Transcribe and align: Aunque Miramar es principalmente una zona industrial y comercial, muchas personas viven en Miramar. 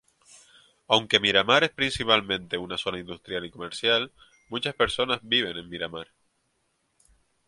Aunque 0.87 1.19
Miramar 1.19 1.63
es 1.63 1.69
principalmente 1.69 2.57
una 2.57 2.75
zona 2.75 2.97
industrial 2.97 3.45
y 3.45 3.51
comercial, 3.51 4.11
muchas 4.49 4.73
personas 4.73 5.19
viven 5.21 5.55
en 5.55 5.69
Miramar. 5.69 6.07